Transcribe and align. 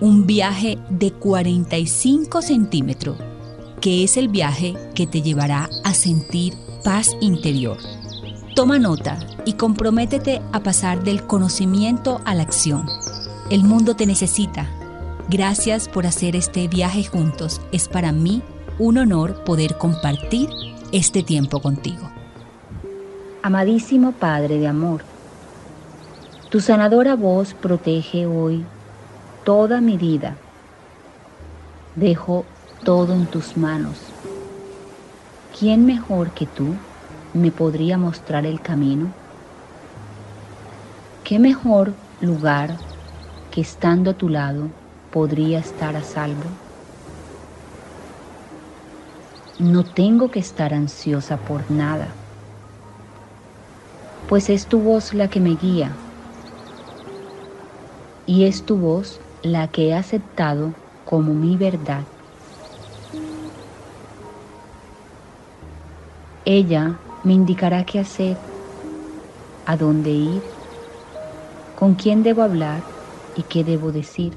un 0.00 0.26
viaje 0.26 0.78
de 0.90 1.12
45 1.12 2.40
centímetros, 2.42 3.18
que 3.80 4.04
es 4.04 4.16
el 4.16 4.28
viaje 4.28 4.74
que 4.94 5.06
te 5.06 5.22
llevará 5.22 5.68
a 5.84 5.94
sentir 5.94 6.54
paz 6.84 7.16
interior. 7.20 7.78
Toma 8.54 8.78
nota 8.78 9.18
y 9.44 9.54
comprométete 9.54 10.40
a 10.52 10.60
pasar 10.62 11.02
del 11.02 11.24
conocimiento 11.24 12.20
a 12.24 12.34
la 12.34 12.42
acción. 12.42 12.86
El 13.50 13.64
mundo 13.64 13.94
te 13.94 14.06
necesita. 14.06 14.68
Gracias 15.28 15.88
por 15.88 16.06
hacer 16.06 16.36
este 16.36 16.68
viaje 16.68 17.04
juntos. 17.04 17.60
Es 17.72 17.88
para 17.88 18.12
mí 18.12 18.42
un 18.78 18.98
honor 18.98 19.42
poder 19.44 19.78
compartir 19.78 20.48
este 20.92 21.22
tiempo 21.22 21.60
contigo. 21.60 22.08
Amadísimo 23.42 24.12
Padre 24.12 24.58
de 24.58 24.66
Amor, 24.66 25.02
tu 26.50 26.60
sanadora 26.60 27.14
voz 27.14 27.54
protege 27.54 28.26
hoy 28.26 28.64
toda 29.48 29.80
mi 29.80 29.96
vida. 29.96 30.36
Dejo 31.96 32.44
todo 32.84 33.14
en 33.14 33.24
tus 33.28 33.56
manos. 33.56 33.98
¿Quién 35.58 35.86
mejor 35.86 36.32
que 36.32 36.44
tú 36.44 36.66
me 37.32 37.50
podría 37.50 37.96
mostrar 37.96 38.44
el 38.44 38.60
camino? 38.60 39.06
¿Qué 41.24 41.38
mejor 41.38 41.94
lugar 42.20 42.76
que 43.50 43.62
estando 43.62 44.10
a 44.10 44.14
tu 44.18 44.28
lado 44.28 44.68
podría 45.14 45.60
estar 45.60 45.96
a 45.96 46.02
salvo? 46.02 46.50
No 49.58 49.82
tengo 49.82 50.30
que 50.30 50.40
estar 50.40 50.74
ansiosa 50.74 51.38
por 51.38 51.70
nada, 51.70 52.08
pues 54.28 54.50
es 54.50 54.66
tu 54.66 54.78
voz 54.80 55.14
la 55.14 55.28
que 55.28 55.40
me 55.40 55.54
guía 55.54 55.90
y 58.26 58.44
es 58.44 58.62
tu 58.62 58.76
voz 58.76 59.18
la 59.42 59.68
que 59.68 59.88
he 59.88 59.94
aceptado 59.94 60.74
como 61.04 61.34
mi 61.34 61.56
verdad. 61.56 62.06
Ella 66.44 67.00
me 67.24 67.34
indicará 67.34 67.84
qué 67.84 67.98
hacer, 67.98 68.38
a 69.64 69.76
dónde 69.76 70.10
ir, 70.10 70.42
con 71.74 71.94
quién 71.94 72.22
debo 72.22 72.42
hablar 72.42 72.84
y 73.34 73.44
qué 73.44 73.64
debo 73.64 73.92
decir, 73.92 74.36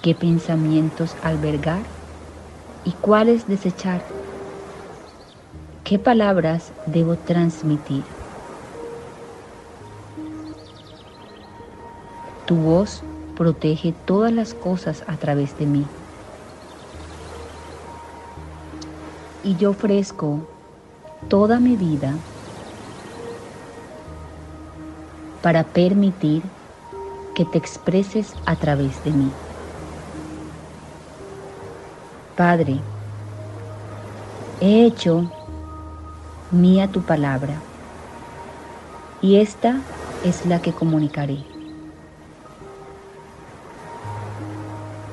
qué 0.00 0.14
pensamientos 0.14 1.16
albergar 1.22 1.90
y 2.84 2.92
cuáles 2.92 3.46
desechar, 3.46 4.04
qué 5.84 5.98
palabras 5.98 6.72
debo 6.86 7.18
transmitir. 7.18 8.06
Tu 12.46 12.56
voz 12.56 13.04
protege 13.40 13.94
todas 14.04 14.30
las 14.30 14.52
cosas 14.52 15.02
a 15.06 15.16
través 15.16 15.56
de 15.58 15.64
mí. 15.64 15.86
Y 19.42 19.56
yo 19.56 19.70
ofrezco 19.70 20.46
toda 21.30 21.58
mi 21.58 21.74
vida 21.74 22.18
para 25.40 25.64
permitir 25.64 26.42
que 27.34 27.46
te 27.46 27.56
expreses 27.56 28.34
a 28.44 28.56
través 28.56 29.02
de 29.04 29.12
mí. 29.12 29.32
Padre, 32.36 32.78
he 34.60 34.84
hecho 34.84 35.32
mía 36.50 36.92
tu 36.92 37.00
palabra 37.00 37.58
y 39.22 39.36
esta 39.36 39.80
es 40.26 40.44
la 40.44 40.60
que 40.60 40.74
comunicaré. 40.74 41.49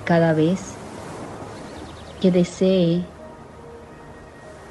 Cada 0.08 0.34
vez 0.34 0.78
que 2.22 2.32
desee 2.32 3.04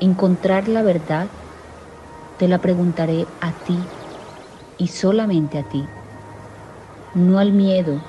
encontrar 0.00 0.66
la 0.66 0.82
verdad, 0.82 1.28
te 2.38 2.48
la 2.48 2.58
preguntaré 2.62 3.26
a 3.42 3.52
ti 3.52 3.86
y 4.78 4.88
solamente 4.88 5.58
a 5.58 5.62
ti, 5.68 5.86
no 7.12 7.38
al 7.38 7.52
miedo, 7.52 8.00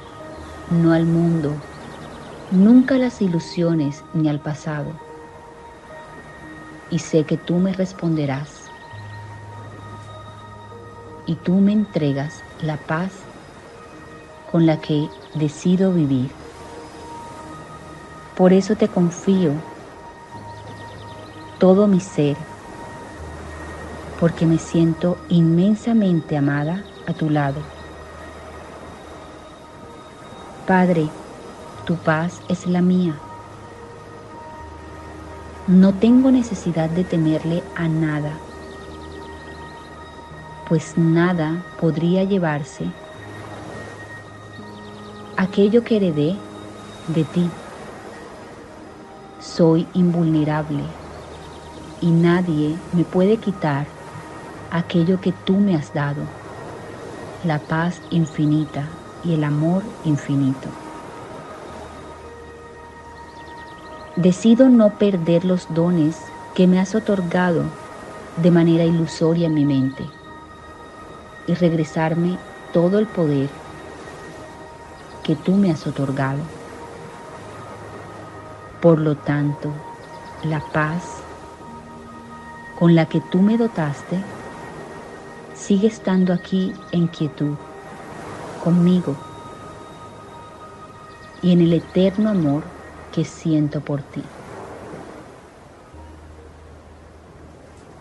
no 0.69 0.93
al 0.93 1.05
mundo, 1.05 1.57
nunca 2.49 2.95
a 2.95 2.99
las 2.99 3.21
ilusiones 3.21 4.05
ni 4.13 4.29
al 4.29 4.39
pasado. 4.39 4.97
Y 6.89 6.99
sé 6.99 7.25
que 7.25 7.35
tú 7.35 7.55
me 7.55 7.73
responderás 7.73 8.71
y 11.25 11.35
tú 11.43 11.55
me 11.55 11.73
entregas 11.73 12.45
la 12.61 12.77
paz 12.87 13.27
con 14.49 14.65
la 14.65 14.79
que 14.79 15.09
decido 15.33 15.91
vivir. 15.91 16.46
Por 18.37 18.53
eso 18.53 18.75
te 18.75 18.87
confío 18.87 19.55
todo 21.57 21.87
mi 21.87 21.99
ser, 21.99 22.37
porque 24.19 24.45
me 24.45 24.59
siento 24.59 25.17
inmensamente 25.27 26.37
amada 26.37 26.85
a 27.07 27.13
tu 27.13 27.31
lado. 27.31 27.63
Padre, 30.67 31.09
tu 31.83 31.97
paz 31.97 32.43
es 32.47 32.67
la 32.67 32.83
mía. 32.83 33.19
No 35.65 35.95
tengo 35.97 36.29
necesidad 36.29 36.91
de 36.91 37.05
temerle 37.05 37.63
a 37.73 37.89
nada, 37.89 38.39
pues 40.67 40.95
nada 40.95 41.65
podría 41.79 42.23
llevarse 42.23 42.93
aquello 45.37 45.83
que 45.83 45.95
heredé 45.95 46.39
de 47.07 47.25
ti 47.25 47.51
soy 49.39 49.87
invulnerable 49.93 50.83
y 52.01 52.11
nadie 52.11 52.77
me 52.91 53.05
puede 53.05 53.37
quitar 53.37 53.87
aquello 54.71 55.19
que 55.21 55.31
tú 55.31 55.59
me 55.59 55.75
has 55.75 55.93
dado, 55.93 56.23
la 57.43 57.59
paz 57.59 58.01
infinita 58.09 58.89
y 59.23 59.33
el 59.33 59.43
amor 59.43 59.83
infinito. 60.03 60.69
Decido 64.15 64.69
no 64.69 64.97
perder 64.97 65.45
los 65.45 65.71
dones 65.73 66.17
que 66.55 66.65
me 66.65 66.79
has 66.79 66.95
otorgado 66.95 67.65
de 68.41 68.49
manera 68.51 68.83
ilusoria 68.83 69.47
en 69.47 69.53
mi 69.53 69.65
mente 69.65 70.09
y 71.45 71.53
regresarme 71.53 72.39
todo 72.73 72.97
el 72.97 73.05
poder 73.07 73.51
que 75.23 75.35
tú 75.35 75.53
me 75.53 75.69
has 75.69 75.85
otorgado. 75.85 76.56
Por 78.81 78.99
lo 78.99 79.15
tanto, 79.15 79.73
la 80.43 80.59
paz 80.71 81.03
con 82.77 82.93
la 82.93 83.07
que 83.07 83.21
tú 83.21 83.41
me 83.41 83.57
dotaste 83.57 84.21
sigue 85.55 85.87
estando 85.87 86.31
aquí 86.31 86.73
en 86.91 87.07
quietud, 87.07 87.55
conmigo, 88.63 89.15
y 91.41 91.51
en 91.51 91.61
el 91.61 91.73
eterno 91.73 92.29
amor 92.29 92.63
que 93.13 93.25
siento 93.25 93.81
por 93.81 94.01
ti. 94.01 94.23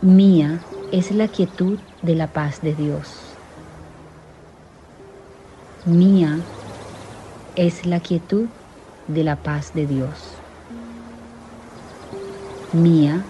Mía 0.02 0.60
es 0.92 1.10
la 1.10 1.28
quietud 1.28 1.78
de 2.02 2.14
la 2.14 2.26
paz 2.26 2.60
de 2.60 2.74
Dios. 2.74 3.36
Mía 5.86 6.38
es 7.56 7.86
la 7.86 8.00
quietud 8.00 8.48
de 9.08 9.24
la 9.24 9.36
paz 9.36 9.72
de 9.72 9.86
Dios. 9.86 10.35
Mía 12.76 13.24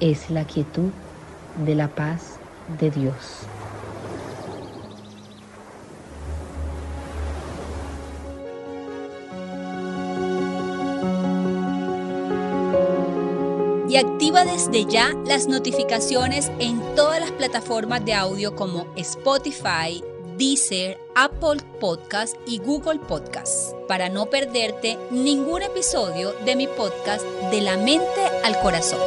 es 0.00 0.28
la 0.28 0.44
quietud 0.44 0.90
de 1.64 1.76
la 1.76 1.86
paz 1.86 2.40
de 2.80 2.90
Dios. 2.90 3.14
Y 13.88 13.96
activa 13.98 14.44
desde 14.44 14.84
ya 14.86 15.12
las 15.26 15.46
notificaciones 15.46 16.50
en 16.58 16.80
todas 16.96 17.20
las 17.20 17.30
plataformas 17.30 18.04
de 18.04 18.14
audio 18.14 18.56
como 18.56 18.88
Spotify, 18.96 20.02
Deezer, 20.36 20.98
Apple 21.14 21.60
Podcast 21.80 22.36
y 22.46 22.58
Google 22.58 22.98
Podcast 22.98 23.74
para 23.88 24.08
no 24.08 24.26
perderte 24.26 24.98
ningún 25.10 25.62
episodio 25.62 26.32
de 26.44 26.56
mi 26.56 26.66
podcast 26.66 27.24
De 27.50 27.60
la 27.60 27.76
mente 27.76 28.20
al 28.42 28.58
corazón. 28.60 29.00